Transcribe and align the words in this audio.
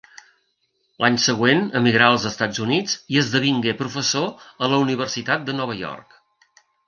L'any 1.03 1.17
següent 1.25 1.59
emigrà 1.79 2.07
als 2.13 2.25
Estats 2.29 2.63
Units 2.65 2.95
i 3.15 3.21
esdevingué 3.23 3.75
professor 3.83 4.49
a 4.65 4.71
la 4.75 4.81
Universitat 4.87 5.47
de 5.51 5.59
Nova 5.61 5.77
York. 5.85 6.19